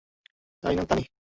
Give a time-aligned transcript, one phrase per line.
[0.63, 1.03] তাই না, তানি?